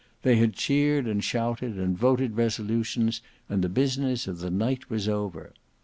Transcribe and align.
They 0.23 0.37
had 0.37 0.53
cheered 0.53 1.05
and 1.05 1.23
shouted, 1.23 1.77
and 1.77 1.95
voted 1.95 2.35
resolutions, 2.35 3.21
and 3.47 3.63
the 3.63 3.69
business 3.69 4.25
of 4.27 4.39
the 4.39 4.49
night 4.49 4.89
was 4.89 5.07
over. 5.07 5.53